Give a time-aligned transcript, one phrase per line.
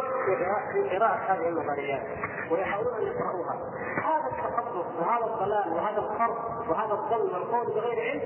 [0.00, 2.02] النار في قراءة هذه النظريات
[2.50, 3.56] ويحاولون أن يقرأوها
[4.04, 8.22] هذا التخصص وهذا الضلال وهذا الخرق وهذا الظلم والقول بغير علم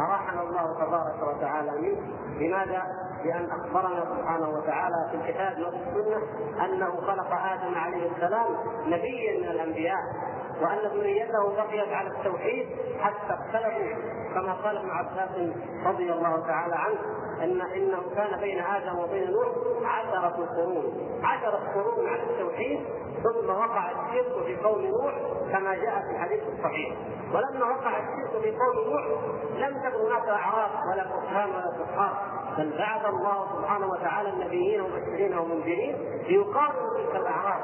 [0.00, 2.00] أراحنا الله تبارك وتعالى منه
[2.38, 2.82] لماذا؟
[3.24, 6.22] لأن أخبرنا سبحانه وتعالى في الكتاب والسنة
[6.64, 8.46] أنه خلق آدم عليه السلام
[8.86, 9.98] نبيا من الأنبياء
[10.62, 12.66] وأن ذريته بقيت على التوحيد
[13.00, 14.02] حتى اختلفوا
[14.34, 15.30] كما قال ابن عباس
[15.86, 16.98] رضي الله تعالى عنه
[17.44, 19.46] ان إنه كان بين آدم وبين نوح
[19.84, 21.20] عشرة قرون.
[21.24, 22.80] عشرة قرون على التوحيد
[23.22, 25.14] ثم وقع الشرك في قوم نوح
[25.52, 26.96] كما جاء في الحديث الصحيح.
[27.34, 29.02] ولما وقع الشرك في قوم نوح
[29.56, 32.12] لم تكن هناك اعراض ولا برهان ولا سبحان
[32.58, 35.96] بل بعث الله سبحانه وتعالى النبيين ومبشرين ومنذرين
[36.28, 37.60] ليقاوموا تلك الاعراض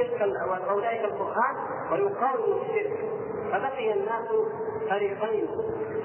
[0.00, 1.56] وتلك وأولئك القرآن
[1.92, 3.10] ويقاوموا الشرك.
[3.52, 4.28] فبقي الناس
[4.90, 5.48] فريقين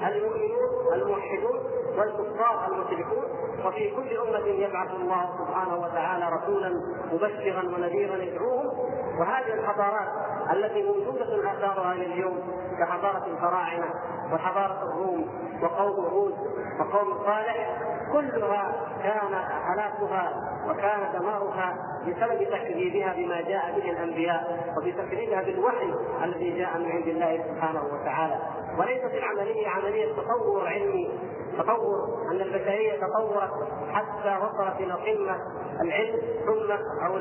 [0.06, 1.60] المؤمنون الموحدون
[1.98, 3.24] والكفار المشركون.
[3.64, 6.80] وفي كل أمة يبعث الله سبحانه وتعالى رسولا
[7.12, 8.78] مبشرا ونذيرا يدعوهم.
[9.20, 10.08] وهذه الحضارات
[10.52, 12.38] التي موجودة آثارها إلى اليوم
[12.78, 13.94] كحضارة الفراعنة.
[14.34, 15.26] وحضارة الروم
[15.62, 16.34] وقوم هود
[16.80, 17.78] وقوم صالح
[18.12, 20.32] كلها كان هلاكها
[20.68, 27.44] وكان دمارها بسبب تكذيبها بما جاء به الأنبياء وبتكذيبها بالوحي الذي جاء من عند الله
[27.48, 28.38] سبحانه وتعالى.
[28.78, 31.10] وليست العملية عملية تطور علمي
[31.58, 33.50] تطور أن البشرية تطورت
[33.92, 35.36] حتى وصلت إلى قمة
[35.80, 36.72] العلم ثم
[37.06, 37.16] أو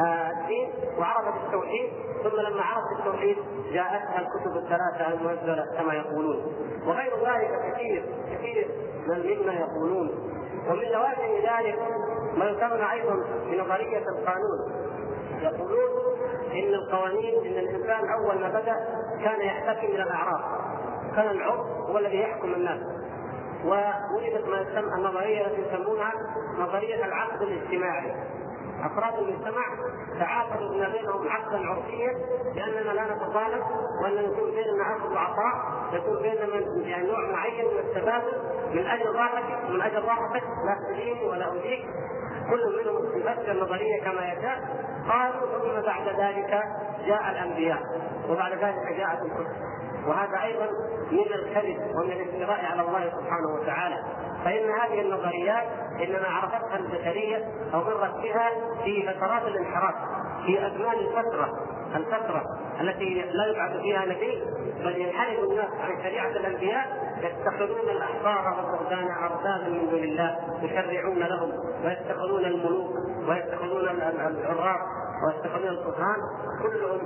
[0.00, 3.36] الدين وعرفت التوحيد ثم لما عرفت التوحيد
[3.72, 6.52] جاءتها الكتب الثلاثة المنزلة كما يقولون.
[6.86, 8.68] وغير ذلك كثير كثير
[9.06, 10.10] مما يقولون.
[10.68, 11.78] ومن لوازم ذلك
[12.36, 13.14] ما يسمى أيضا
[13.50, 14.90] بنظريه القانون.
[15.40, 15.90] يقولون
[16.52, 18.74] إن القوانين إن الإنسان أول ما بدأ
[19.24, 20.40] كان يحتكم إلى الأعراف.
[21.16, 22.80] كان العرف هو الذي يحكم الناس.
[23.64, 26.12] ووجدت ما يسمى النظريه التي يسمونها
[26.58, 28.14] نظرية العقد الاجتماعي.
[28.84, 29.64] أفراد المجتمع
[30.18, 32.12] تعاقدوا بما بينهم عقدا عرفيا
[32.54, 33.62] لاننا لا نتطالب
[34.02, 35.54] وأن يكون بيننا اخذ وعطاء
[35.92, 38.32] يكون بيننا يعني نوع معين من التبادل
[38.74, 41.84] من أجل راحتك من أجل راحتك لا تديني ولا اوديك
[42.50, 44.58] كل منهم يفسر النظرية كما يشاء.
[45.08, 46.62] قالوا ثم بعد ذلك
[47.06, 47.78] جاء الأنبياء
[48.28, 49.56] وبعد ذلك جاءت الكتب.
[50.06, 50.68] وهذا أيضا
[51.10, 54.04] من الكذب ومن الافتراء على الله سبحانه وتعالى.
[54.44, 55.64] فإن هذه النظريات
[56.02, 58.50] إنما عرفتها البشرية أو مرت بها
[58.84, 59.94] في فترات الانحراف
[60.46, 61.48] في أزمان الفترة
[61.96, 62.42] الفترة
[62.80, 64.42] التي لا يبعث فيها نبي
[64.84, 71.52] بل ينحرف الناس عن شريعة الأنبياء يتخذون الأحبار والرهبان أربابا من دون الله يشرعون لهم
[71.84, 72.90] ويتخذون الملوك
[73.28, 74.80] ويتخذون العراف
[75.26, 76.16] ويتخذون القرآن
[76.62, 77.00] كلهم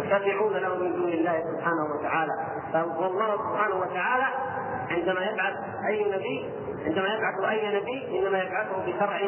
[0.00, 2.32] يشرعون له من دون الله سبحانه وتعالى.
[2.72, 4.26] فالله سبحانه وتعالى
[4.90, 5.54] عندما يبعث
[5.88, 6.50] أي نبي
[6.86, 9.20] عندما يبعث أي نبي إنما يبعثه بشرع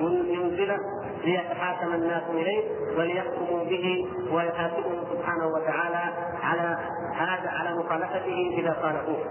[0.00, 0.78] ينزله
[1.24, 2.62] ليتحاكم الناس إليه
[2.98, 6.12] وليحكموا به ويحاسبهم سبحانه وتعالى
[6.42, 6.78] على
[7.14, 9.24] هذا على مخالفته إذا خالفوه.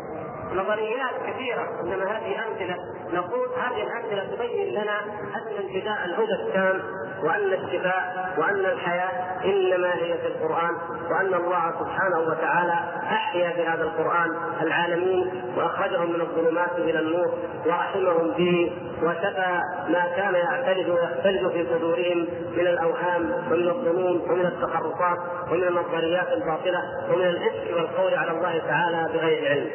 [0.53, 1.81] نظريات كثيرة.
[1.83, 2.75] إنما هذه أمثلة.
[3.13, 4.99] نقول هذه الأمثلة تبين لنا
[5.35, 6.81] أن انتداء الهدى التام
[7.23, 9.11] وأن الشفاء وأن الحياة
[9.45, 10.75] إنما هي في القرآن
[11.11, 12.73] وأن الله سبحانه وتعالى
[13.03, 17.33] أحيا بهذا القرآن العالمين وأخرجهم من الظلمات إلى النور
[17.65, 18.71] ورحمهم به
[19.03, 25.17] وشفى ما كان يعترض ويختلج في صدورهم من الأوهام ومن الظنون ومن التخرصات
[25.51, 29.69] ومن النظريات الباطلة ومن الإفك والقول على الله تعالى بغير علم.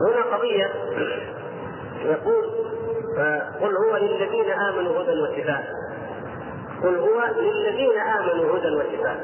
[0.00, 0.70] هنا قضية
[2.04, 2.67] يقول
[3.60, 5.64] قل هو للذين آمنوا هدى وشفاء
[6.82, 9.16] قل هو للذين آمنوا هدى وشفاء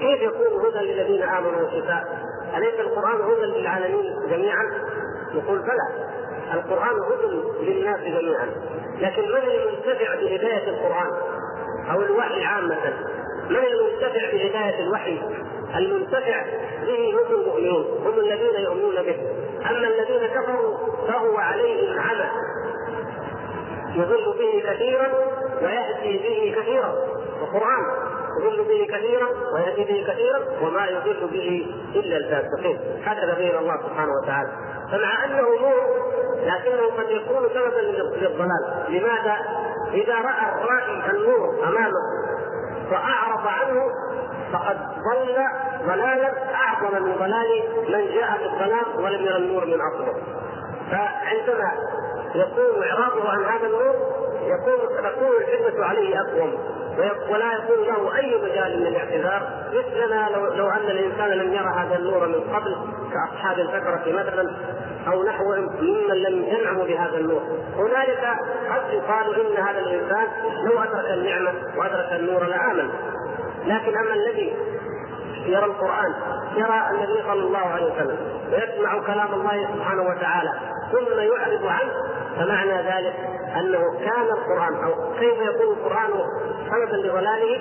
[0.00, 2.18] كيف يكون هدى للذين آمنوا وشفاء؟
[2.56, 4.70] أليس القرآن هدى للعالمين جميعا؟
[5.34, 6.06] يقول بلى
[6.52, 8.46] القرآن هدى للناس جميعا
[9.00, 11.10] لكن من المنتفع بهداية القرآن
[11.92, 12.94] أو الوحي عامة؟
[13.50, 15.20] من المنتفع بهداية الوحي؟
[15.76, 16.44] المنتفع
[16.86, 19.16] به هم المؤمنون هم الذين يؤمنون به
[19.70, 20.76] أما الذين كفروا
[21.08, 22.30] فهو عليهم عمى
[23.94, 25.08] يضل به كثيرا
[25.62, 26.94] ويهدي به كثيرا.
[27.42, 27.84] القرآن
[28.40, 32.78] يضل به كثيرا ويهدي به كثيرا وما يضل به إلا الفاسقين.
[33.04, 34.50] هكذا بين الله سبحانه وتعالى.
[34.92, 35.84] فمع أنه نور
[36.44, 37.80] لكنه قد يكون سببا
[38.20, 38.84] للضلال.
[38.88, 39.36] لماذا؟
[39.92, 42.02] إذا رأى الرائي النور أمامه
[42.90, 43.82] فأعرض عنه
[44.52, 45.36] فقد ضل
[45.86, 46.32] ضلالا.
[46.54, 50.14] أعظم من ضلال من جاء بالضلال ولم يرى النور من اصله
[50.90, 51.72] فعندما
[52.34, 53.94] يكون اعراضه عن هذا النور
[54.42, 56.58] يكون تكون الحجه عليه أقوم
[57.30, 61.96] ولا يكون له أي مجال من الاعتذار مثلنا لو, لو أن الإنسان لم يرى هذا
[61.96, 62.76] النور من قبل
[63.12, 64.56] كأصحاب الفترة مثلا
[65.12, 67.42] أو نحوهم ممن لم ينعموا بهذا النور.
[67.76, 68.36] هنالك
[68.70, 70.28] قد يقال إن هذا الإنسان
[70.64, 72.90] لو أدرك النعمة وأدرك النور لآمن.
[73.66, 74.56] لكن أما الذي
[75.46, 76.14] يرى القرآن
[76.56, 78.16] يرى النبي صلى الله عليه وسلم
[78.52, 80.50] ويسمع كلام الله سبحانه وتعالى
[80.92, 81.92] ثم يعرض عنه
[82.40, 83.14] فمعنى ذلك
[83.56, 86.10] أنه كان القرآن أو كيف يكون القرآن
[86.70, 87.60] سببا لضلاله؟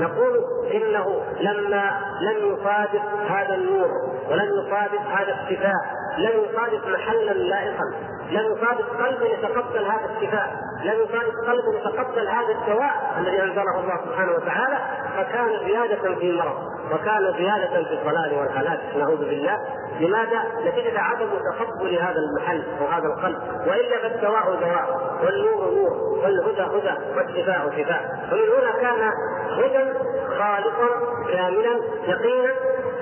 [0.00, 0.44] نقول
[0.74, 1.90] إنه لما
[2.20, 3.88] لم يصادف هذا النور
[4.30, 7.84] ولم يصادف هذا الشفاء لم يصادف محلا لائقا
[8.30, 10.50] لم يصادف قلبا يتقبل هذا الشفاء
[10.84, 14.78] لم يصادف قلبا يتقبل هذا الدواء الذي أنزله الله سبحانه وتعالى
[15.16, 16.56] فكان زيادة في المرض
[16.92, 19.58] وكان زيادة في الضلال والهلاك نعوذ بالله.
[20.00, 21.28] لماذا؟ نتيجة عدم
[21.58, 28.28] تقبل هذا المحل أو هذا القلب، وإلا فالدواء دواء، والنور نور، والهدى هدى، والشفاء شفاء،
[28.32, 29.12] ومن هنا كان
[29.50, 29.92] هدى
[30.38, 30.88] خالصا
[31.32, 32.52] كاملا يقينا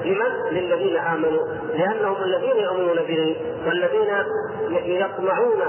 [0.04, 1.46] لمن؟ للذين آمنوا.
[1.74, 3.36] لأنهم الذين يؤمنون به
[3.66, 4.14] والذين
[4.70, 5.60] يطمعون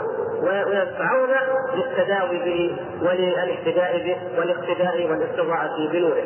[0.41, 1.29] ويسعون
[1.75, 6.23] للتداوي به وللاهتداء به والاقتداء والاستضاءة بنوره.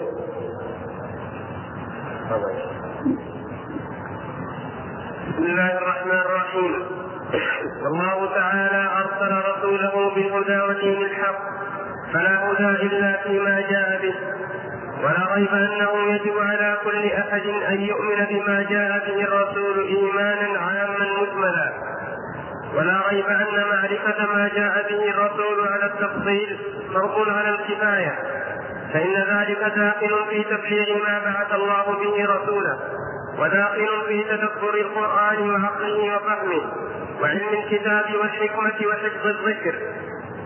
[2.34, 2.42] بسم
[5.40, 6.74] الله الرحمن الرحيم.
[7.84, 11.40] والله تعالى أرسل رسوله بالهدى ودين الحق.
[12.14, 14.16] فلا هدى إلا فيما جاء به.
[15.04, 21.08] ولا ريب أنه يجب على كل أحد أن يؤمن بما جاء به الرسول إيمانا عاما
[21.22, 21.74] مجملا.
[22.76, 26.58] ولا ريب أن معرفة ما جاء به الرسول على التفصيل
[26.94, 28.14] فرض على الكفاية.
[28.94, 32.80] فإن ذلك داخل في تبليغ ما بعث الله به رسوله
[33.40, 36.62] وداخل في تدبر القرآن وعقله وفهمه
[37.22, 39.76] وعلم الكتاب والحكمة وحفظ الذكر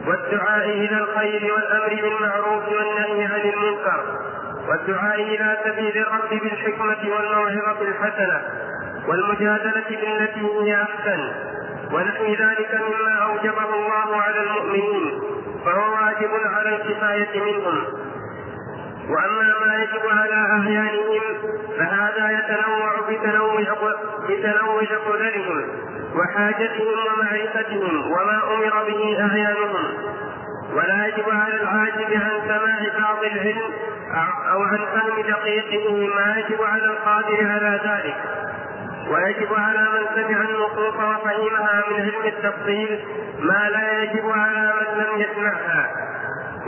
[0.08, 4.04] والدعاء إلى الخير والأمر بالمعروف والنهي عن المنكر
[4.70, 8.42] والدعاء إلى سبيل الرب بالحكمة والموعظة الحسنة
[9.08, 11.32] والمجادلة بالتي هي أحسن.
[11.94, 15.22] ونحو ذلك مما أوجبه الله على المؤمنين
[15.66, 17.84] فهو واجب على الكفاية منهم.
[19.10, 21.22] وأما ما يجب على اعيانهم
[21.78, 23.62] فهذا يتنوع بتنوع
[24.30, 25.66] بتنوع قدرهم
[26.16, 29.86] وحاجتهم ومعرفتهم وما أمر به اعيانهم
[30.74, 33.74] ولا يجب على العاجز عن سماع بعض العلم
[34.52, 38.16] أو عن فهم دقيقه ما يجب على القادر على ذلك.
[39.12, 43.00] ويجب على من سمع النصوص وفهمها من علم التفصيل
[43.40, 46.07] ما لا يجب على من لم يسمعها.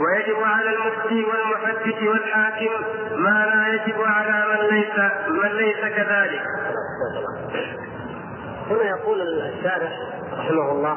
[0.00, 2.70] ويجب على المفتي والمحدث والحاكم
[3.16, 4.98] ما لا يجب على من ليس
[5.28, 6.42] من ليس كذلك.
[8.70, 9.92] هنا يقول الشارح
[10.32, 10.96] رحمه الله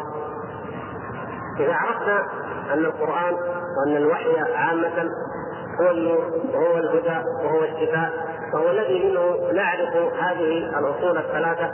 [1.59, 2.25] إذا عرفنا
[2.73, 5.09] أن القرآن وأن الوحي عامة
[5.81, 8.11] هو النور وهو الهدى وهو الشفاء
[8.53, 11.71] وهو الذي منه نعرف هذه الأصول الثلاثة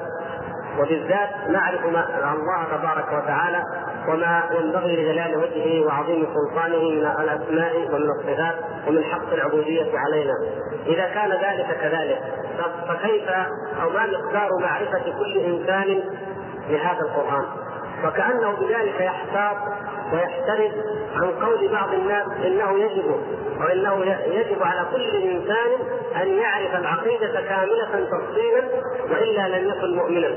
[0.79, 3.63] وبالذات نعرف ما الله تبارك وتعالى
[4.07, 8.55] وما ينبغي لجلال وجهه وعظيم سلطانه من الأسماء ومن الصفات
[8.87, 10.33] ومن حق العبودية علينا.
[10.87, 12.21] إذا كان ذلك كذلك
[12.87, 13.29] فكيف
[13.83, 16.03] أو ما مقدار معرفة كل إنسان
[16.69, 17.45] بهذا القرآن؟
[18.05, 19.57] وكأنه بذلك يحتاط
[20.13, 20.71] ويحترز
[21.15, 23.19] عن قول بعض الناس إنه يجب
[23.59, 25.69] وإنه يجب على كل إنسان
[26.21, 28.63] أن يعرف العقيدة كاملة تفصيلا
[29.11, 30.35] وإلا لم يكن مؤمنا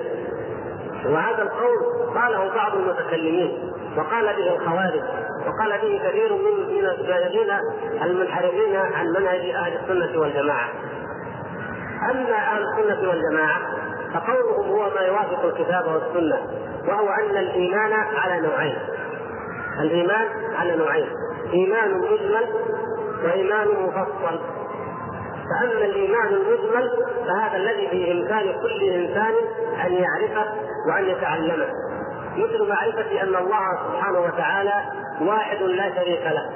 [1.06, 1.78] وهذا القول
[2.14, 5.02] قاله بعض المتكلمين وقال به الخوارج
[5.46, 7.50] وقال به كثير من من الزائغين
[8.02, 10.68] المنحرفين عن منهج أهل السنة والجماعة.
[12.10, 13.60] أما أهل السنة والجماعة
[14.14, 16.38] فقولهم هو ما يوافق الكتاب والسنة
[16.88, 18.78] وهو أن الإيمان على نوعين.
[19.80, 21.06] الإيمان على نوعين،
[21.52, 22.46] إيمان مجمل
[23.24, 24.40] وإيمان مفصل.
[25.52, 26.90] فأما الإيمان المجمل
[27.26, 29.34] فهذا الذي بإمكان كل إنسان
[29.86, 30.52] أن يعرفه
[30.88, 31.68] وأن يتعلمه.
[32.36, 34.74] مثل معرفة أن الله سبحانه وتعالى
[35.20, 36.50] واحد لا شريك له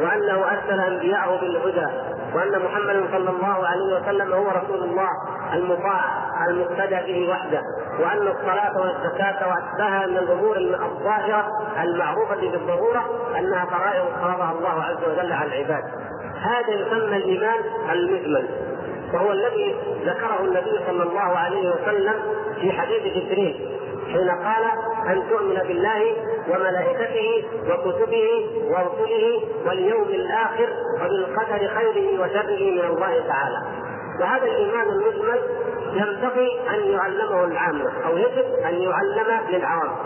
[0.00, 1.86] وأنه أرسل أنبياءه بالهدى
[2.34, 5.08] وأن محمدا صلى الله عليه وسلم هو رسول الله
[5.52, 6.00] المطاع
[6.48, 7.62] المقتدى به وحده
[8.00, 11.46] وأن الصلاة والزكاة وأتباعها من الأمور الظاهرة
[11.82, 13.04] المعروفة بالضرورة
[13.38, 15.84] أنها فرائض فرضها الله عز وجل على العباد.
[16.42, 17.60] هذا يسمى الإيمان
[17.92, 18.48] المجمل
[19.14, 22.14] وهو الذي ذكره النبي صلى الله عليه وسلم
[22.60, 23.68] في حديث جبريل
[24.12, 24.64] حين قال
[25.08, 26.16] أن تؤمن بالله
[26.48, 28.28] وملائكته وكتبه
[28.64, 30.68] ورسله واليوم الآخر
[31.00, 33.62] وبالقدر خيره وشره من الله تعالى.
[34.20, 35.40] وهذا الإيمان المجمل
[35.92, 39.96] ينبغي أن يعلمه العامة أو يجب أن يعلم للعوام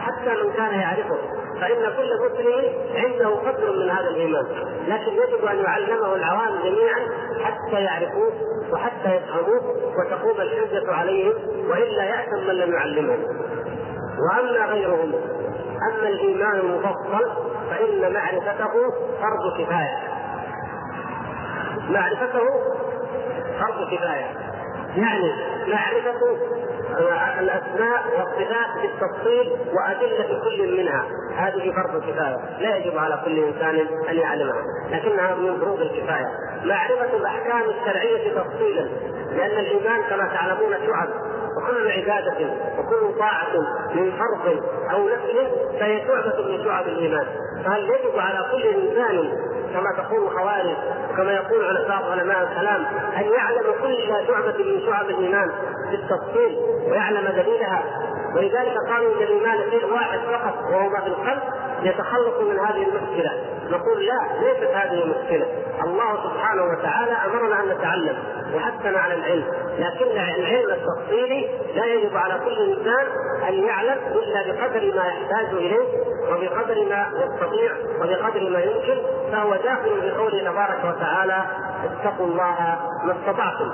[0.00, 1.18] حتى من كان يعرفه.
[1.60, 4.46] فإن كل مسلم عنده قدر من هذا الإيمان.
[4.88, 7.00] لكن يجب أن يعلمه العوام جميعا
[7.44, 8.32] حتى يعرفوه
[8.72, 11.34] وحتى يفهموه وتقوم الحجة عليهم
[11.70, 13.24] وإلا يأثم من لم يعلمهم
[14.18, 15.12] وأما غيرهم
[15.92, 17.30] أما الإيمان المفصل
[17.70, 18.72] فإن معرفته
[19.20, 19.98] فرض كفاية.
[21.90, 22.44] معرفته
[23.60, 24.43] فرض كفاية.
[24.96, 25.32] يعني
[25.68, 26.36] معرفة
[27.40, 31.04] الأسماء والصفات بالتفصيل وأدلة كل منها.
[31.36, 36.26] هذه فرض كفاية لا يجب على كل إنسان أن يعلمها لكنها من فروض الكفاية.
[36.64, 38.88] معرفة الأحكام الشرعية تفصيلا
[39.36, 41.08] لأن الإيمان كما تعلمون شعب.
[41.56, 43.52] وكل عبادة وكل طاعة
[43.94, 47.26] من فرض أو نفل فهي شعبة من شعب الإيمان.
[47.64, 49.32] فهل يجب على كل إنسان
[49.74, 50.76] كما تقول الخوارج
[51.10, 53.96] وكما يقول بعض علماء الكلام أن يعلم كل
[54.28, 55.50] شعبة من شعب الإيمان
[55.90, 56.58] بالتفصيل
[56.90, 57.82] ويعلم دليلها.
[58.36, 61.42] ولذلك قالوا إن الإيمان شيء واحد فقط وهو ما في القلب.
[61.84, 63.32] يتخلص من هذه المشكلة.
[63.70, 65.46] نقول لا ليست هذه مشكلة.
[65.84, 68.16] الله سبحانه وتعالى أمرنا أن نتعلم
[68.54, 69.44] وحثنا على العلم.
[69.78, 73.06] لكن العلم التفصيلي لا يجب على كل إنسان
[73.48, 75.86] أن يعلم إلا بقدر ما يحتاج إليه
[76.30, 81.44] وبقدر ما يستطيع وبقدر ما يمكن فهو داخل بقوله تبارك وتعالى
[81.84, 83.70] اتقوا الله ما استطعتم.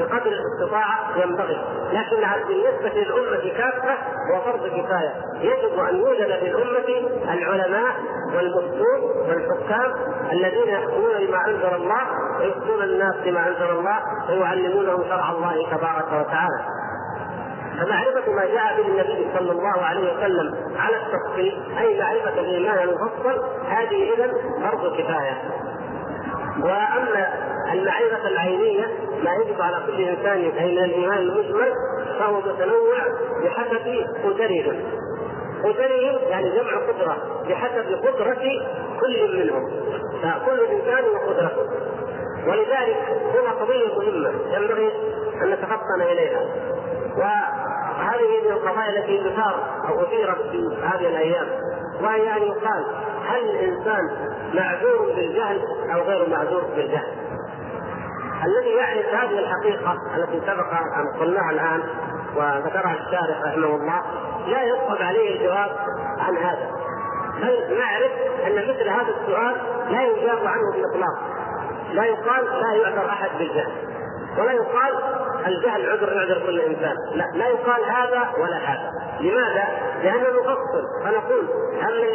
[0.00, 1.58] بقدر الاستطاعة ينبغي.
[1.92, 2.16] لكن
[2.48, 3.94] بالنسبة للأمة كافة
[4.30, 5.14] هو فرض كفاية.
[5.40, 7.94] يجب أن يوجد للامه العلماء
[8.36, 9.92] والمفتون والحكام
[10.32, 12.02] الذين يحكمون بما أنزل الله
[12.40, 13.98] ويفتون الناس بما أنزل الله
[14.30, 16.64] ويعلمونهم شرع الله تبارك وتعالى.
[17.78, 23.44] فمعرفة ما جاء به النبي صلى الله عليه وسلم على التفصيل أي معرفة الإيمان المفصل
[23.68, 25.42] هذه إذا فرض كفاية.
[26.62, 27.28] وأما
[27.72, 28.86] المعرفة العينية
[29.24, 31.72] ما يجب على كل إنسان أي من الإيمان المجمل
[32.18, 32.98] فهو متنوع
[33.44, 34.82] بحسب قدرهم
[35.64, 37.16] قدرهم يعني جمع قدرة
[37.48, 38.42] بحسب قدرة
[39.00, 39.70] كل منهم.
[40.22, 41.66] فكل إنسان وقدرته.
[42.46, 42.96] ولذلك
[43.34, 44.92] هنا قضية مهمة ينبغي
[45.42, 46.40] أن نتفطن إليها.
[47.16, 51.46] وهذه من القضايا التي تثار أو أثيرت في هذه الأيام.
[52.00, 52.84] وهي أن يقال
[53.34, 54.10] هل الإنسان
[54.54, 55.60] معذور بالجهل
[55.94, 57.12] أو غير معذور بالجهل؟
[58.44, 61.82] الذي يعرف هذه الحقيقة التي سبق أن قلناها الآن
[62.36, 64.02] وذكرها الشارح رحمه الله
[64.46, 65.70] لا يصعب عليه الجواب
[66.18, 66.70] عن هذا.
[67.40, 68.12] بل نعرف
[68.46, 69.56] أن مثل هذا السؤال
[69.90, 71.18] لا يجاب عنه بالإطلاق.
[71.92, 73.72] لا يقال لا يعذر أحد بالجهل.
[74.38, 74.94] ولا يقال
[75.46, 76.96] الجهل عذر يعذر كل إنسان.
[77.14, 78.90] لا لا يقال هذا ولا هذا.
[79.20, 79.64] لماذا؟
[80.02, 81.48] لأنه نفصل فنقول
[81.82, 82.06] أما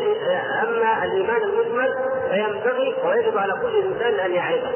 [1.38, 1.94] الإيمان المجمل
[2.30, 4.72] فينبغي ويجب على كل إنسان أن يعرفه.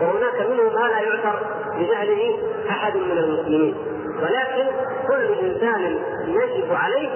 [0.00, 1.38] وهناك منه ما لا يعذر
[1.78, 2.38] بجهله
[2.70, 3.76] أحد من المسلمين.
[4.22, 4.70] ولكن
[5.08, 7.10] كل إنسان يجب عليه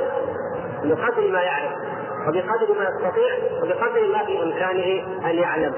[0.84, 1.72] بقدر ما يعرف
[2.28, 5.74] وبقدر ما يستطيع وبقدر ما في إمكانه أن يعلم.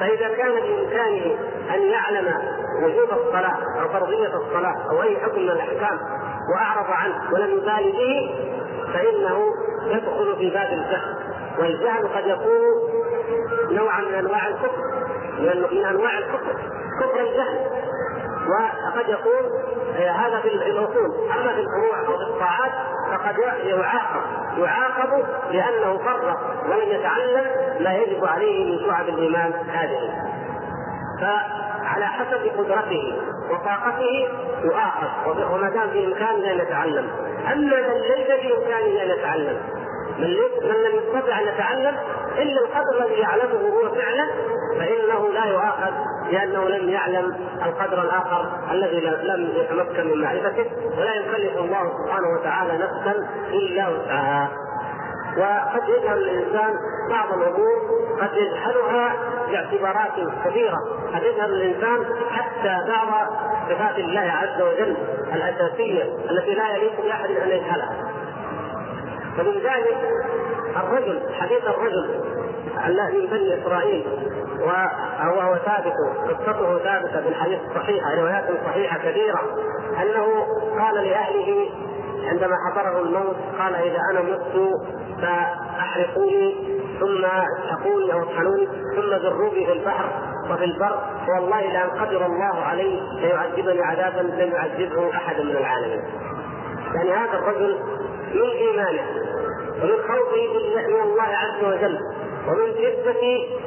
[0.00, 1.36] فإذا كان بإمكانه
[1.74, 2.34] أن يعلم
[2.82, 5.98] وجوب الصلاة أو فرضيه الصلاة أو أي حكم من الأحكام
[6.54, 8.34] وأعرض عنه ولم يبالي به
[8.94, 9.40] فإنه
[9.86, 11.14] يدخل في باب الجهل
[11.58, 12.90] والجهل قد يكون
[13.70, 14.82] نوعا من أنواع الكفر
[15.72, 16.56] من أنواع الكفر
[17.00, 17.66] كفر الجهل.
[18.48, 19.50] وقد يكون
[19.98, 21.12] هذا في الأصول.
[21.38, 22.72] أما في الفروع في الطاعات
[23.10, 24.22] فقد يعاقب
[24.58, 27.46] يعاقب لأنه فرط ولم يتعلم
[27.80, 30.10] ما يجب عليه من شعب الإيمان هذه.
[31.20, 33.18] فعلى حسب قدرته
[33.50, 34.28] وطاقته
[34.64, 37.10] يؤاخذ وما دام في إمكانه أن يتعلم.
[37.52, 39.81] أما من ليس في إمكانه أن يتعلم
[40.22, 41.96] من, لم يستطع إن يتعلم
[42.38, 44.30] الا القدر الذي يعلمه هو فعلا
[44.78, 45.92] فإنه لا يؤاخذ
[46.30, 50.66] لأنه لم يعلم القدر الآخر الذي لم يتمكن من معرفته
[50.98, 54.48] ولا يكلف الله سبحانه وتعالى نفسا إلا وسعها.
[55.36, 56.74] وقد يجهل الإنسان
[57.10, 59.14] بعض الأمور قد يجهلها
[59.50, 60.12] باعتبارات
[60.44, 60.78] كبيرة.
[61.14, 63.26] قد يجهل الإنسان حتى بعض
[63.68, 64.96] صفات الله عز وجل
[65.32, 68.21] الأساسية التي لا يليق بأحد أن يجهلها.
[69.36, 69.96] فمن ذلك
[70.76, 72.20] الرجل حديث الرجل
[72.86, 74.06] الذي من بني إسرائيل
[74.60, 75.94] وهو ثابت
[76.28, 79.40] قصته ثابتة في الحديث الصحيحه روايات صحيحة كثيرة
[80.02, 80.46] أنه
[80.78, 81.70] قال لأهله
[82.24, 84.80] عندما حضره الموت قال إذا أنا مت
[85.22, 86.54] فأحرقوني
[87.00, 90.08] ثم اسحقوني أو اطحنوني ثم ذروني في البحر
[90.50, 90.98] وفي البر
[91.28, 96.02] والله لأن قدر الله علي ليعذبني عذابا لم يعذبه أحد من العالمين.
[96.94, 97.78] يعني هذا الرجل
[98.34, 99.02] من ايمانه
[99.82, 100.48] ومن خوفه
[100.88, 101.98] من الله عز وجل
[102.48, 103.22] ومن شدة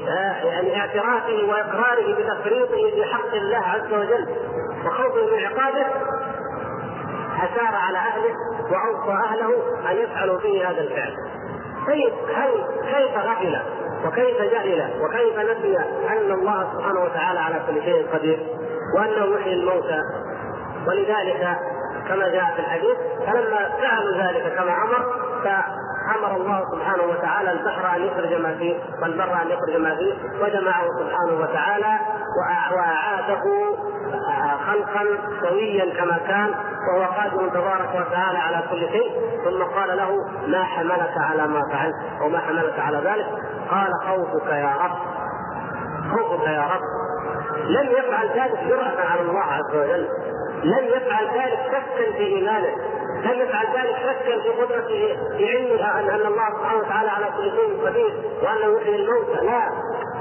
[0.09, 4.27] آه، يعني اعترافه وإقراره بتفريطه في حق الله عز وجل
[4.85, 5.85] وخوفه من عقابه
[7.37, 8.35] أشار على أهله
[8.71, 9.53] وأوصى أهله
[9.91, 11.13] أن يفعلوا فيه هذا الفعل.
[11.87, 12.49] طيب هل
[12.81, 13.59] كيف غفل
[14.05, 15.77] وكيف جهل وكيف نسي
[16.09, 18.39] أن الله سبحانه وتعالى على كل شيء قدير
[18.97, 20.01] وأنه يحيي الموتى
[20.87, 21.57] ولذلك
[22.07, 22.97] كما جاء في الحديث
[23.27, 25.05] فلما فعلوا ذلك كما أمر
[25.43, 30.85] فأمر الله سبحانه وتعالى البحر أن يخرج ما فيه والبر أن يخرج ما فيه وجمعه
[30.99, 31.99] سبحانه وتعالى
[32.75, 33.43] وأعاده
[34.67, 35.05] خلقا
[35.41, 36.53] سويا كما كان
[36.87, 39.11] وهو قادر تبارك وتعالى على كل شيء.
[39.45, 40.09] ثم قال له
[40.47, 43.25] ما حملك على ما فعلت وما حملك على ذلك؟
[43.71, 44.97] قال خوفك يا رب
[46.11, 46.81] خوفك يا رب.
[47.65, 50.07] لم يفعل ذلك جرأة على الله عز وجل.
[50.63, 52.75] لم يفعل ذلك شكا في إيمانه.
[53.23, 57.51] لم يفعل ذلك شكا في قدرته في علمه ان أن الله سبحانه وتعالى على كل
[57.51, 58.13] شيء قدير
[58.43, 59.71] وانه يحيي الموتى؟ لا.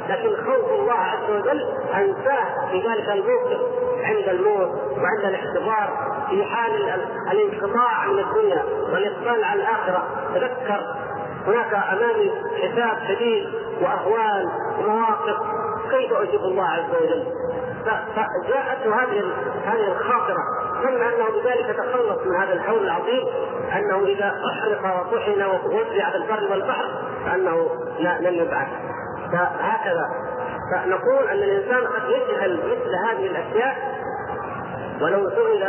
[0.09, 1.61] لكن خوف الله عز وجل
[1.95, 3.61] أنساه في ذلك الموقف
[4.03, 7.01] عند الموت وعند الاحتضار في حال
[7.33, 10.03] الانقطاع من الدنيا والاقبال على الآخرة.
[10.35, 10.81] تذكر
[11.47, 12.33] هناك امامي
[12.63, 13.47] حساب شديد
[13.83, 15.37] وأهوال ومواقف
[15.91, 17.25] كيف أجيب الله عز وجل؟
[17.85, 19.23] فجاءته هذه
[19.65, 20.43] هذه الخاطرة.
[20.85, 23.23] ظن أنه بذلك تخلص من هذا الحول العظيم
[23.77, 26.85] أنه إذا أحرق وطحن ووزع في البر والبحر
[27.27, 28.69] فأنه لا لن يبعث.
[29.33, 30.09] فهكذا.
[30.73, 33.94] فنقول أن الإنسان قد يجهل مثل هذه الأشياء
[35.03, 35.63] ولو سئل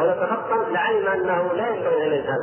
[0.00, 2.38] أو تفطن لعلم أنه لا ينبغي ان يجهل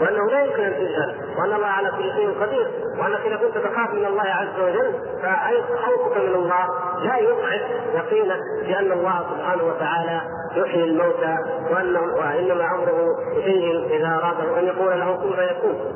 [0.00, 3.90] وأنه لا يمكن ان تجهل وأن الله على كل شيء قدير وانك اذا كنت تخاف
[3.94, 6.64] من الله عز وجل فاي خوفك من الله
[7.02, 7.60] لا يضعف
[7.94, 10.20] يقينك بأن الله سبحانه وتعالى
[10.56, 11.36] يحيي الموتى
[11.70, 13.06] وإنما امره
[13.44, 15.94] شيء إذا اراده أن يقول له كن فيكون.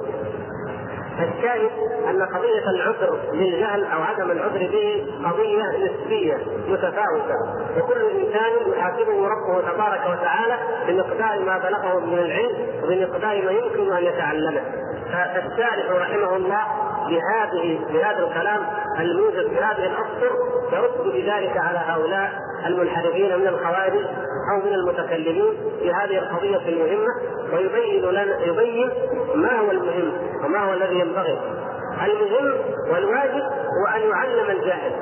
[1.21, 1.71] الشاهد
[2.11, 6.37] أن قضية العذر للجهل أو عدم العذر به قضية نسبية
[6.69, 7.35] متفاوتة.
[7.79, 10.57] وكل إنسان يحاسبه ربه تبارك وتعالى
[10.89, 14.63] بمقدار ما بلغه من العلم وبمقدار ما يمكن أن يتعلمه.
[15.13, 16.63] فالشارح رحمه الله
[17.09, 18.67] بهذه بهذا الكلام
[19.01, 20.33] الموجب بهذه الأسطر
[20.73, 22.33] يرد بذلك على هؤلاء
[22.67, 24.05] المنحرفين من الخوارج
[24.53, 27.13] أو من المتكلمين في هذه القضية المهمة
[27.53, 28.91] ويبين لنا يبين
[29.35, 30.13] ما هو المهم
[30.45, 31.39] وما هو الذي ينبغي.
[32.05, 32.55] المهم
[32.93, 34.93] والواجب هو أن يعلم الجاهل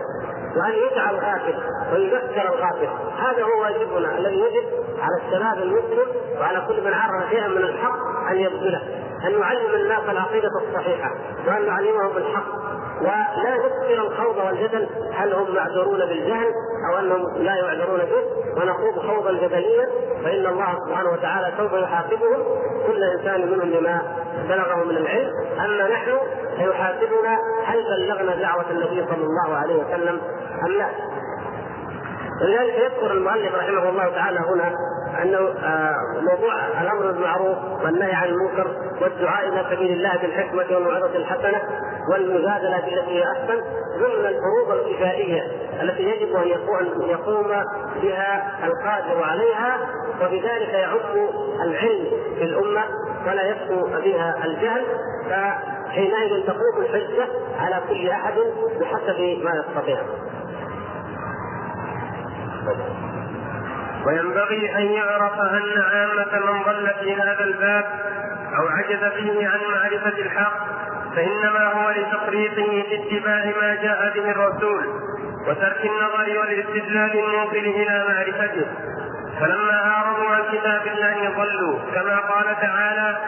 [0.56, 1.54] وأن يدعى الغافل
[1.92, 2.88] ويذكر الغافل.
[3.18, 4.64] هذا هو واجبنا الذي يجب
[5.00, 6.06] على الشباب المسلم
[6.40, 7.98] وعلى كل من عرف شيئا من الحق
[8.30, 9.05] أن يبذله.
[9.26, 11.10] أن نعلم الناس العقيدة الصحيحة
[11.46, 12.66] وأن نعلمهم الحق
[13.00, 16.46] ولا نكثر الخوض والجدل هل هم معذورون بالجهل
[16.90, 18.22] أو أنهم لا يعذرون به.
[18.62, 19.86] ونخوض خوضا جدليا
[20.24, 22.42] فإن الله سبحانه وتعالى سوف يحاسبهم.
[22.86, 24.02] كل إنسان منهم بما
[24.48, 25.30] بلغه من العلم.
[25.64, 26.18] أما نحن
[26.56, 30.20] فيحاسبنا هل بلغنا دعوة النبي صلى الله عليه وسلم
[30.66, 30.88] أم لا.
[32.42, 34.72] ولذلك يذكر المؤلف رحمه الله تعالى هنا
[35.22, 41.62] أنه آه، موضوع الأمر بالمعروف والنهي عن المنكر والدعاء إلى سبيل الله بالحكمة والموعظه الحسنة
[42.12, 43.60] والمجادلة بالتي هي أحسن
[43.98, 45.42] ضمن الفروض الكفائية
[45.82, 46.48] التي يجب أن
[47.08, 47.48] يقوم
[48.02, 49.78] بها القادر عليها
[50.20, 51.28] وبذلك يعم
[51.62, 52.06] العلم
[52.38, 52.84] في الأمة
[53.26, 54.84] ولا يبقو بها الجهل
[55.30, 58.34] فحينئذ تقوم الحجة على كل أحد
[58.80, 59.98] بحسب ما يستطيع.
[64.06, 67.84] وينبغي أن يعرف أن عامة من ضل في هذا الباب
[68.58, 70.66] أو عجز فيه عن معرفة الحق
[71.16, 74.86] فإنما هو لتفريطه في اتباع ما جاء به الرسول
[75.48, 78.66] وترك النظر والاستدلال الموصل إلى معرفته.
[79.40, 81.78] فلما أعرضوا عن كتاب الله ضلوا.
[81.94, 83.18] كما قال تعالى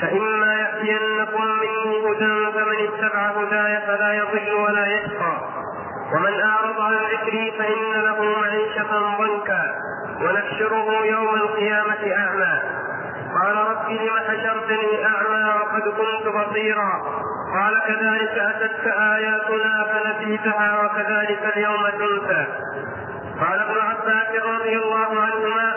[0.00, 5.36] فإما يأتينكم مني هدى فمن اتبع هداي فلا يضل ولا يشقى.
[6.12, 9.74] ومن أعرض عن ذكري فإن له معيشة ضنكا.
[10.20, 12.60] ونحشره يوم القيامة أعمى.
[13.34, 16.92] قال رب لم حشرتني أعمى وقد كنت بصيرا.
[17.54, 22.46] قال كذلك أتتك آياتنا فنسيتها وكذلك اليوم تنسى
[23.40, 25.74] قال ابن عباس رضي الله عنهما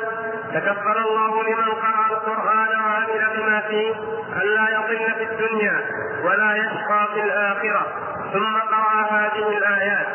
[0.54, 3.94] تكبر الله لمن قرأ القرآن وعمل بما فيه
[4.42, 5.82] ألا يضل في الدنيا
[6.24, 7.86] ولا يشقى في الآخرة.
[8.34, 10.08] ثم قرأ هذه الآيات.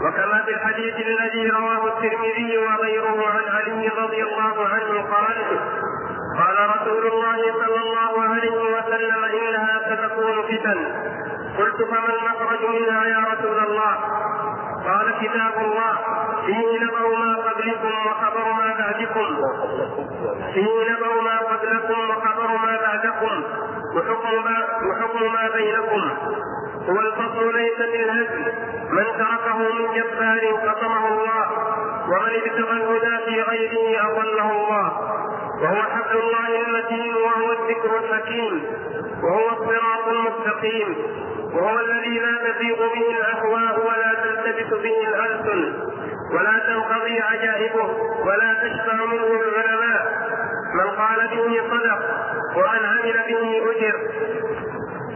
[0.00, 5.58] وكما في الحديث الذي رواه الترمذي وغيره عن علي رضي الله عنه قال
[6.38, 10.78] قال رسول الله صلى الله عليه وسلم إنها ستكون فتن.
[11.58, 13.94] قلت فما المخرج منها يا رسول الله؟
[14.84, 15.94] قال كتاب الله
[16.46, 19.36] فيه نبأ ما قبلكم وخبر ما بعدكم.
[20.54, 23.42] فيه نبأ ما قبلكم وخبر ما بعدكم.
[23.96, 26.02] وحكم ما, وحكم ما بينكم.
[26.88, 28.52] هو الفصل ليس بالهزل
[28.90, 31.46] من تركه من جبار قصمه الله.
[32.08, 35.19] ومن ابتغى الهدى في غيره أضله الله.
[35.60, 38.62] وهو حبل الله المتين وهو الذكر الحكيم
[39.22, 40.96] وهو الصراط المستقيم
[41.54, 45.74] وهو الذي لا تزيغ به الأهواء ولا تلتبس به الألسن
[46.34, 47.84] ولا تنقضي عجائبه
[48.26, 50.02] ولا تشفع منه العلماء
[50.74, 51.98] من قال به صدق
[52.56, 53.96] ومن عمل به أجر.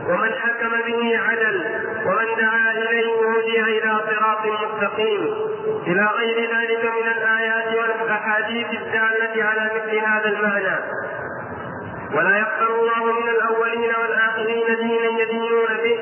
[0.08, 1.56] ومن حكم به عدل
[2.06, 5.22] ومن دعا إليه هدي إلى صراط مستقيم.
[5.86, 10.76] إلى غير ذلك من الآيات والأحاديث الدالة على مثل هذا المعنى.
[12.14, 15.98] ولا يقبل الله من الأولين والآخرين دينا يدينون به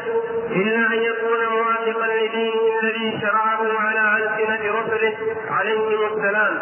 [0.50, 5.16] إلا أن يكون موافقا لدينه الذي شرعه على ألسنة رسله
[5.50, 6.58] عليهم السلام.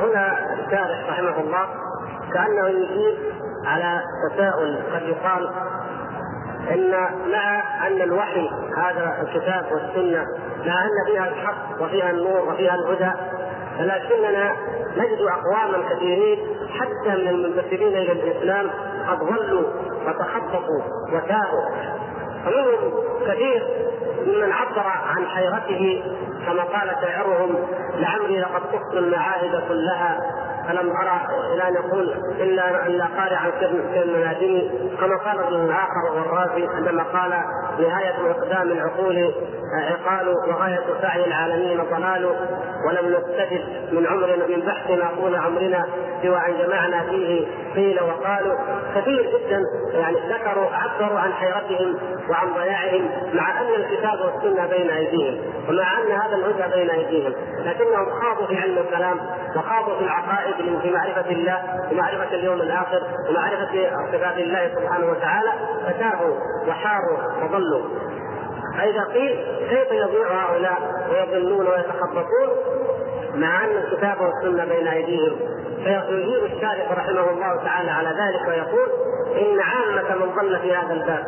[0.00, 1.79] هنا الشارح رحمه الله
[2.34, 3.14] كأنه يجيب
[3.66, 4.82] على تساؤل.
[4.94, 5.50] قد يقال
[6.70, 6.90] إن
[7.32, 10.24] مع أن الوحي هذا الكتاب والسنة
[10.66, 13.10] مع أن فيها الحق وفيها النور وفيها الهدى
[13.80, 14.52] ولكننا
[14.96, 16.38] نجد أقواما كثيرين
[16.80, 18.70] حتى من المنتسبين إلى الإسلام
[19.08, 19.64] قد ضلوا
[20.06, 21.68] وتخبطوا وتاهوا
[22.44, 22.92] فمنهم
[23.26, 23.66] كثير
[24.26, 26.02] ممن عبر عن حيرته
[26.46, 27.56] كما قال شاعرهم
[27.96, 30.20] لعمري لقد طفت المعاهد كلها
[30.68, 31.20] فلم أرى
[31.54, 34.70] إلى أن يقول إلا الا قارعا في المنادم
[35.00, 37.32] كما قال الآخر والرازي عندما قال
[37.78, 39.34] نهاية اقدام العقول
[39.74, 42.24] عقال وغاية سعي العالمين ضلال.
[42.86, 45.86] ولم نستجد من عمرنا من بحثنا طول عمرنا
[46.22, 48.54] سوى أن جمعنا فيه قيل وقالوا.
[48.94, 49.62] كثير جدا
[49.94, 51.98] يعني ذكروا عبروا عن حيرتهم
[52.30, 57.32] وعن ضياعهم مع أن الكتاب والسنة بين أيديهم ومع أن هذا الهدى بين أيديهم.
[57.64, 59.20] لكنهم خاضوا في علم الكلام
[59.56, 65.50] وخاضوا في العقائد في معرفة الله ومعرفه اليوم الآخر ومعرفه صفات الله سبحانه وتعالى.
[65.86, 66.34] فتاهوا
[66.68, 67.59] وحاروا وضلوا
[68.76, 70.78] فإذا قيل كيف يضيع هؤلاء
[71.10, 72.48] ويضلون ويتخبطون؟
[73.34, 75.36] مع أن الكتاب والسنة بين أيديهم.
[75.84, 78.88] فيجيب الشارح رحمه الله تعالى على ذلك ويقول
[79.36, 81.26] إن عامة من ضل في هذا الباب.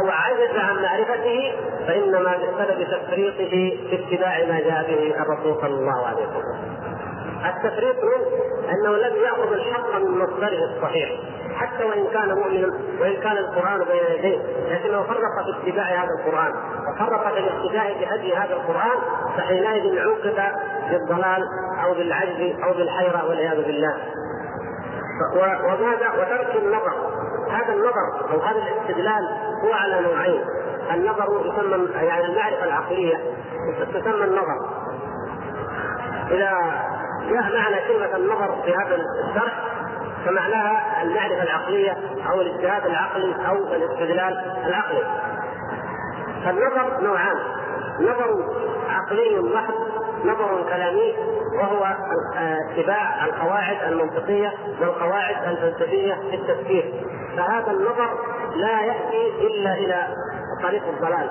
[0.00, 1.52] أو عجز عن معرفته
[1.86, 6.93] فإنما بسبب تفريطه في اتباع ما جاء به الرسول صلى الله عليه وسلم.
[7.46, 8.26] التفريط منه
[8.72, 11.08] أنه لم يأخذ الحق من مصدره الصحيح
[11.54, 14.38] حتى وإن كان مؤمنا وإن كان القرآن بين يديه
[14.70, 16.52] لكنه فرق في اتباع هذا القرآن
[16.88, 18.98] وفرق في الاقتداء بهدي هذا القرآن
[19.36, 20.52] فحينئذ عوقب
[20.90, 21.42] بالضلال
[21.84, 23.96] أو بالعجز أو بالحيرة والعياذ بالله.
[25.64, 26.92] وماذا؟ وترك النظر.
[27.50, 29.28] هذا النظر أو هذا الاستدلال
[29.64, 30.44] هو على نوعين.
[30.94, 33.20] النظر يسمى يعني المعرفة العقلية
[33.94, 34.58] تسمى النظر.
[36.30, 36.50] إذا
[37.30, 39.52] جاء معنى كلمة النظر في هذا الشرح
[40.26, 41.96] فمعناها المعرفة العقلية
[42.30, 45.02] أو الاجتهاد العقلي أو الاستدلال العقلي.
[46.44, 47.36] فالنظر نوعان
[48.00, 48.44] نظر
[48.90, 49.74] عقلي محض
[50.24, 51.14] نظر كلامي
[51.60, 51.96] وهو
[52.36, 57.04] اتباع القواعد المنطقية والقواعد الفلسفية في التفكير
[57.36, 58.18] فهذا النظر
[58.56, 60.06] لا يأتي إلا إلى
[60.62, 61.30] طريق الضلال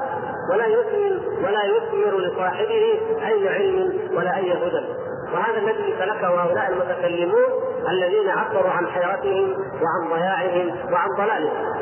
[0.51, 4.85] ولا يثمن ولا يثمر لصاحبه أي علم ولا أي هدى
[5.33, 7.49] وهذا الذي سلكه هؤلاء المتكلمون
[7.89, 11.73] الذين عبروا عن حيرتهم وعن ضياعهم وعن ضلالهم.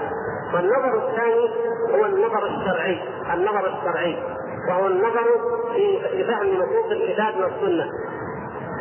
[0.54, 1.50] والنظر الثاني
[1.96, 3.00] هو النظر الشرعي
[3.34, 4.18] النظر الشرعي
[4.70, 5.26] وهو النظر
[5.74, 7.86] في فهم نصوص الكتاب والسنة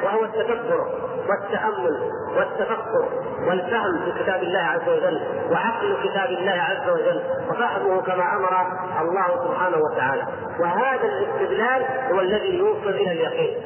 [0.04, 0.87] وهو التفكر
[1.28, 3.09] والتأمل والتفكر
[3.48, 8.66] والفهم في كتاب الله عز وجل وعقل كتاب الله عز وجل وفهمه كما أمر
[9.00, 10.22] الله سبحانه وتعالى.
[10.61, 13.56] وهذا الاستدلال هو الذي يوصل إلى اليقين.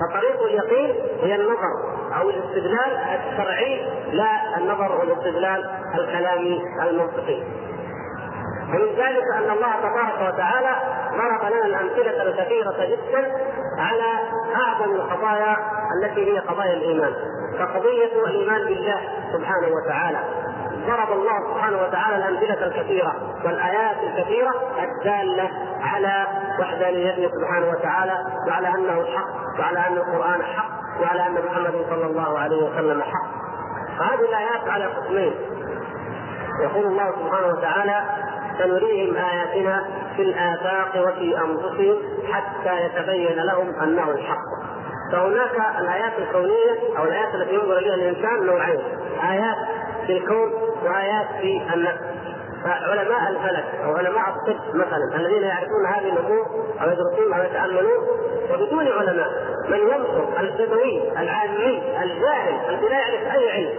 [0.00, 1.72] فطريق اليقين هي النظر
[2.20, 2.98] أو الاستدلال
[3.30, 7.42] الشرعي لا النظر والاستدلال الكلامي المنطقي.
[8.68, 10.76] ومن ذلك أن الله تبارك وتعالى
[11.10, 13.32] ضرب لنا الأمثلة الكثيرة جدا
[13.78, 14.12] على
[14.56, 15.56] أعظم القضايا
[15.96, 17.14] التي هي قضايا الإيمان
[17.58, 19.00] كقضيه الإيمان بالله
[19.32, 20.18] سبحانه وتعالى.
[20.86, 26.26] ضرب الله سبحانه وتعالى الأمثلة الكثيرة والآيات الكثيرة الدالة على
[26.60, 30.70] وحدانيته سبحانه وتعالى وعلى أنه الحق وعلى أن القرآن حق
[31.02, 33.30] وعلى أن محمدا صلى الله عليه وسلم حق.
[33.98, 35.34] فهذه الآيات على قسمين.
[36.62, 38.00] يقول الله سبحانه وتعالى
[38.58, 39.84] سنريهم آياتنا
[40.16, 41.96] في الآفاق وفي أنفسهم
[42.32, 44.44] حتى يتبين لهم أنه الحق
[45.12, 48.80] فهناك الآيات الكونية أو الآيات التي ينظر إليها الإنسان نوعين
[49.30, 49.56] آيات
[50.06, 50.52] في الكون
[50.84, 52.09] وآيات في النفس.
[52.64, 56.46] فعلماء الفلك أو علماء الطب مثلا الذين يعرفون هذه الأمور
[56.82, 58.06] أو يدرسون أو يتاملون
[58.52, 59.28] وبدون علماء
[59.68, 63.72] من ينظر البدوي العامي الجاهل الذي لا يعرف أي علم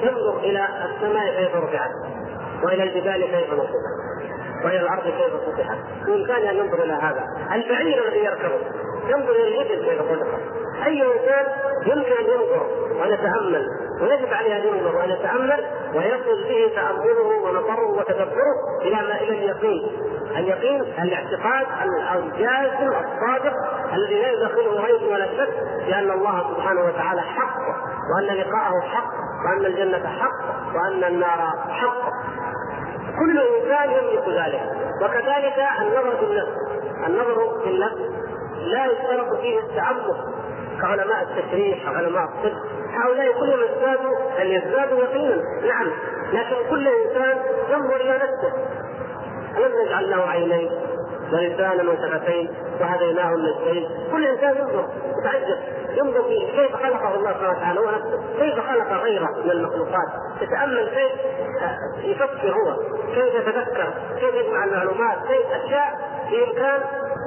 [0.00, 1.90] ينظر إلى السماء كيف رفعت
[2.64, 4.00] وإلى الجبال كيف نصبت
[4.64, 8.60] وإلى الأرض كيف فتحت بامكانه ان ينظر إلى هذا البعير الذي يركبه
[9.08, 10.59] ينظر إلى الإبل كيف خلقت.
[10.86, 11.46] أي انسان
[11.86, 12.66] يمكن أن ينظر
[13.00, 13.66] وان يتامل
[14.00, 15.64] ويجب عليه أن ينظر وان يتامل
[15.94, 19.86] ويصل به تأمله ونظره وتدبره إلى ما إلى اليقين.
[20.36, 21.66] اليقين الاعتقاد
[22.14, 23.54] الجازم الصادق
[23.94, 25.54] الذي لا يدخله ريب ولا شك
[25.86, 27.58] بأن الله سبحانه وتعالى حق
[28.14, 29.10] وأن لقاءه حق
[29.44, 32.10] وأن الجنة حق وأن النار حق.
[33.18, 34.62] كل إنسان يملك ذلك.
[35.02, 36.52] وكذلك النظر في النفس.
[37.06, 37.98] النظر في النفس
[38.60, 40.39] لا يشترط فيه التعمق
[40.82, 42.52] كعلماء التشريح علماء الطب
[42.92, 45.36] هؤلاء كلهم ازدادوا ان يزدادوا يقينا.
[45.68, 45.90] نعم.
[46.32, 47.38] لكن كل إنسان
[47.70, 48.52] ينظر إلى نفسه.
[49.56, 50.70] ألم نجعل له عينين؟
[51.32, 53.88] ولسانا وشفتين وهديناه النجدين.
[54.12, 54.88] كل إنسان ينظر
[55.20, 55.58] يتعجب.
[55.96, 58.22] ينظر في كيف خلقه الله سبحانه وتعالى هو نفسه.
[58.38, 60.08] كيف خلق غيره من المخلوقات؟
[60.40, 61.12] يتأمل كيف
[62.04, 62.76] يفكر هو؟
[63.14, 65.98] كيف يتذكر؟ كيف يجمع المعلومات؟ كيف أشياء
[66.30, 66.80] بإمكان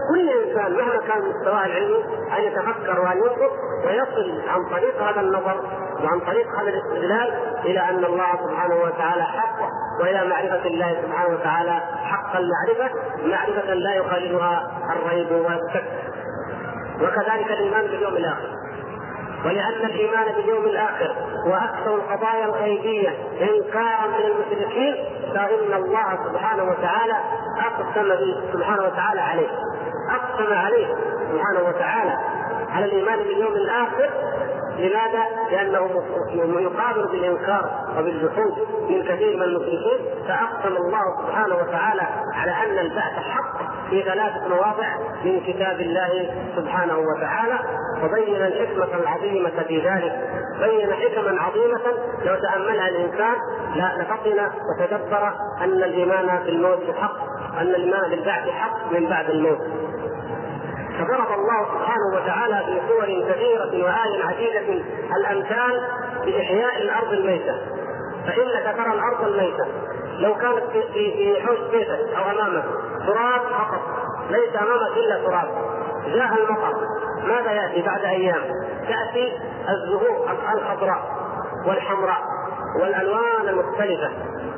[0.10, 2.04] كل إنسان مهما كان مستواه العلمي
[2.38, 3.52] أن يتفكر وأن ينظر
[3.88, 5.62] ويصل عن طريق هذا النظر
[6.04, 7.34] وعن طريق هذا الاستدلال
[7.66, 9.60] إلى أن الله سبحانه وتعالى حق
[10.02, 15.86] وإلى معرفة الله سبحانه وتعالى حق المعرفة معرفة لا يخالفها الريب والشك.
[17.02, 18.50] وكذلك الإيمان باليوم الآخر.
[19.46, 21.16] ولأن الإيمان باليوم الآخر
[21.48, 23.10] هو أكثر القضايا الغيبية
[23.42, 24.96] إنكارا من المشركين
[25.34, 27.16] فإن الله سبحانه وتعالى
[27.60, 28.16] أقسم
[28.54, 29.48] سبحانه وتعالى عليه.
[30.44, 30.88] أقسم عليه
[31.32, 32.18] سبحانه وتعالى
[32.70, 34.10] على الإيمان باليوم الآخر.
[34.78, 36.04] لماذا؟ لأنه
[36.60, 38.54] يقابل بالإنكار وبالجحود
[38.90, 40.28] من كثير من المشركين.
[40.28, 42.02] فأقسم الله سبحانه وتعالى
[42.34, 43.58] على أن البعث حق
[43.90, 44.88] في ثلاثة مواضع
[45.24, 47.60] من كتاب الله سبحانه وتعالى.
[48.04, 50.30] وبين الحكمة العظيمة في ذلك.
[50.60, 51.82] بين حكما عظيمة
[52.26, 53.36] لو تأملها الإنسان.
[53.76, 55.28] لفطن وتدبر
[55.62, 57.18] أن الإيمان بالموت حق
[57.58, 59.62] أن الإيمان بالبعث حق من بعد الموت.
[61.06, 64.84] فضرب الله سبحانه وتعالى في صور كثيرة وآية عديدة
[65.18, 65.82] الأمثال
[66.26, 67.56] بإحياء الأرض الميتة.
[68.28, 69.66] فإنك ترى الأرض الميتة.
[70.20, 72.64] لو كانت في في حوش بيتك أو أمامك
[73.08, 73.82] تراب فقط.
[74.30, 75.48] ليس أمامك إلا تراب.
[76.06, 76.74] جاء المطر.
[77.24, 78.42] ماذا يأتي بعد أيام؟
[78.88, 79.40] تأتي
[79.70, 81.02] الزهور الخضراء
[81.68, 82.33] والحمراء.
[82.82, 84.12] والألوان المختلفة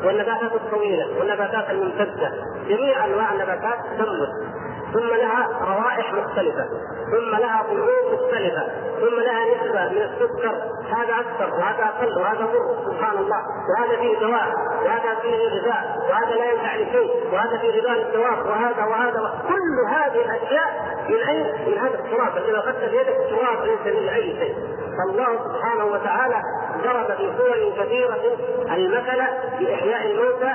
[0.03, 2.31] والنباتات الطويلة والنباتات الممتدة.
[2.67, 4.29] جميع أنواع النباتات تنبت
[4.93, 6.65] ثم لها روائح مختلفة.
[7.11, 8.67] ثم لها طعوم مختلفة.
[8.99, 10.55] ثم لها نسبة من السكر.
[10.89, 13.41] هذا أكثر وهذا أقل وهذا مر سبحان الله.
[13.69, 14.47] وهذا فيه دواء
[14.85, 20.25] وهذا فيه غذاء وهذا لا ينفع لشيء وهذا فيه غذاء للدواب وهذا وهذا كل هذه
[20.25, 24.55] الأشياء من أين؟ من هذا التراب الذي أخذت بيدك التراب ليس من أي شيء.
[24.97, 26.41] فالله سبحانه وتعالى
[26.85, 28.19] ضرب في صور كثيرة
[28.71, 29.23] المثل
[29.59, 30.53] بإحياء الموتى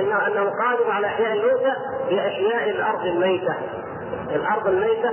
[0.00, 1.74] أنه قادر على إحياء الموتى
[2.10, 3.54] بإحياء الأرض الميتة.
[4.30, 5.10] الأرض الميتة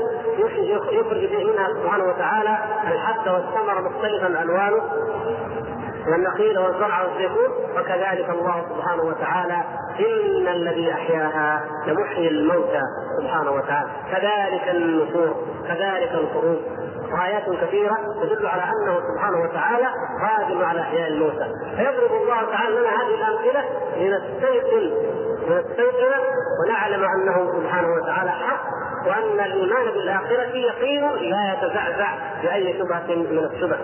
[0.91, 2.57] يخرج منها سبحانه وتعالى
[2.91, 4.81] الحب والثمر مختلفا ألوانه.
[6.11, 9.63] والنخيل والزرع والزيتون وكذلك الله سبحانه وتعالى
[9.99, 12.81] إن الذي أحياها لمحيي الموتى
[13.21, 13.89] سبحانه وتعالى.
[14.11, 15.35] كذلك النشور
[15.67, 16.57] كذلك الخروج.
[17.23, 19.87] آيات كثيرة تدل على أنه سبحانه وتعالى
[20.27, 21.47] قادر على إحياء الموتى.
[21.75, 23.63] فيضرب الله تعالى لنا هذه الأمثلة
[23.97, 24.91] لنستيقن
[25.47, 26.21] لنستيقن
[26.63, 28.63] ونعلم أنه سبحانه وتعالى حق
[29.07, 32.07] وأن الإيمان بالآخرة يقين لا يتزعزع
[32.43, 33.77] بأي شبهة من الشبه.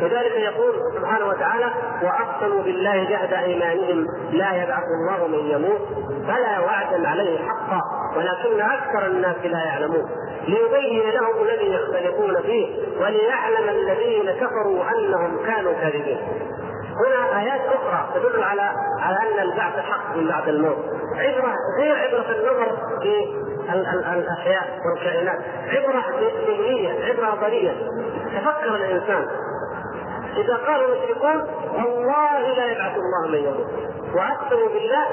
[0.00, 1.70] لذلك يقول سبحانه وتعالى
[2.02, 5.80] واقسموا بالله جهد أيمانهم لا يبعث الله من يموت
[6.26, 7.80] فلا وعدا عليه حقا
[8.16, 10.10] ولكن أكثر الناس لا يعلمون.
[10.48, 12.66] ليبين لهم الذي يختلفون فيه
[13.00, 16.18] وليعلم الذين كفروا أنهم كانوا كاذبين.
[17.06, 20.84] هنا آيات أخرى تدل على على أن البعث حق من بعد الموت.
[21.16, 23.26] عبرة غير عبرة النظر في
[24.14, 25.38] الأحياء والكائنات.
[25.68, 26.04] عبرة
[26.48, 27.72] ذهنيه عبرة نظريه
[28.36, 29.26] تفكر الإنسان.
[30.36, 33.66] إذا قال المشركون والله لا يبعث الله من يموت
[34.14, 35.06] واقسموا بالله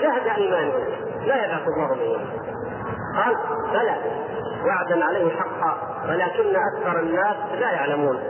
[0.00, 0.84] جهد إيمانهم.
[1.26, 2.28] لا يبعث الله من يموت
[3.16, 3.36] قال
[3.72, 3.96] بلى.
[4.66, 5.76] وعدا عليه حقا.
[6.08, 8.20] ولكن أكثر الناس لا يعلمون.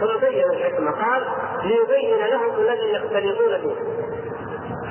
[0.00, 0.90] ثم بين الحكمة.
[0.90, 1.22] قال
[1.62, 3.74] ليبين لهم الذي يختلفون فيه.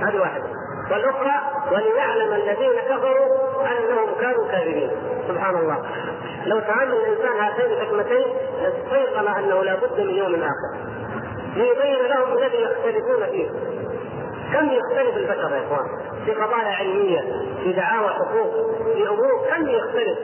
[0.06, 0.44] هذه واحدة.
[0.92, 3.28] والأخرى وليعلم الذين كفروا
[3.62, 4.92] أنهم كانوا كاذبين.
[5.28, 5.86] سبحان الله.
[6.46, 8.26] لو تعامل الإنسان هاتين الحكمتين
[8.62, 10.79] لاستيقن أنه لا بد من يوم آخر.
[11.60, 13.50] ليبين لهم الذي يختلفون فيه.
[14.54, 15.88] كم يختلف البشر يا إخوان؟
[16.26, 17.22] في قضايا علمية
[17.64, 20.20] في دعاوى حقوق في أمور كم يختلف؟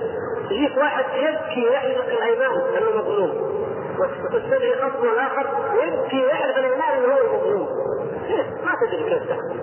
[0.51, 3.55] يجيك واحد يبكي ويحلق الأيمان أنه مظلوم.
[3.99, 5.47] وتستدعي خصم الآخر
[5.83, 7.67] يبكي ويحلق الأيمان أنه هو المظلوم.
[8.65, 9.59] ما تدري كيف تحكم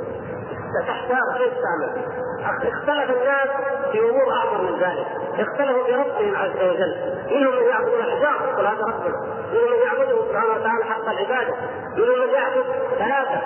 [0.87, 2.03] تحتار كيف تعمل؟
[2.47, 3.49] اختلف الناس
[3.93, 5.07] في أمور اعظم من ذلك،
[5.39, 6.97] اختلفوا بربهم عز وجل،
[7.31, 9.17] منهم من يعبد الاحجار قل هذا ربنا،
[9.53, 11.55] منهم من يعبده سبحانه وتعالى حق العبادة،
[11.97, 12.65] منهم من يعبد
[12.99, 13.41] ثلاثة،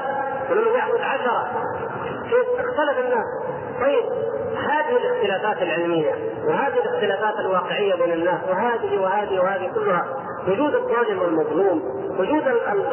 [0.50, 1.50] منهم من يعبد عشره،
[2.58, 3.26] اختلف الناس،
[3.80, 4.04] طيب
[4.56, 6.14] هذه الاختلافات العلمية
[6.46, 10.04] وهذه الاختلافات الواقعية بين الناس وهذه وهذه وهذه كلها
[10.48, 11.82] وجود الظالم والمظلوم
[12.18, 12.42] وجود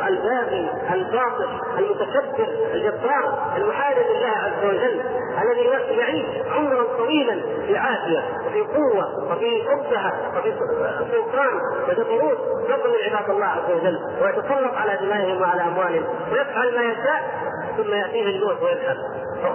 [0.08, 1.48] الباغي الباطل
[1.80, 5.02] المتكبر الجبار المحارب لله عز وجل
[5.42, 10.54] الذي يعيش عمرا طويلا في عافية وفي قوة وفي عزها وفي
[11.12, 12.38] سلطان وجبروت
[12.70, 17.22] يظلم عباد الله عز وجل ويتسلط على دمائهم وعلى أموالهم ويفعل ما يشاء
[17.78, 18.98] ثم يأتيه الموت ويذهب.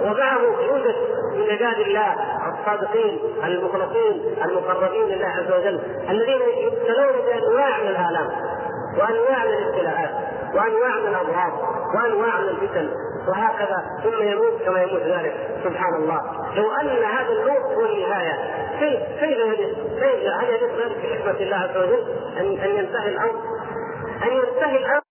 [0.03, 0.95] ومعه يوجد
[1.37, 2.15] عباد الله
[2.59, 8.29] الصادقين المخلصين المقربين لله عز وجل الذين يبتلون بأنواع من الآلام
[8.97, 10.09] وأنواع من الابتلاءات
[10.53, 11.53] وأنواع من الامراض
[11.95, 12.89] وأنواع من الفتن.
[13.27, 15.33] وهكذا ثم يموت كما يموت ذلك.
[15.63, 16.21] سبحان الله.
[16.55, 18.33] لو أن هذا الموت هو النهايه
[18.79, 19.37] كيف كيف
[19.99, 22.03] كيف هل يجوز ذلك بحكمه الله عز وجل
[22.37, 23.41] ان أن ينتهي الأمر؟
[24.23, 25.08] أن ينتهي الأمر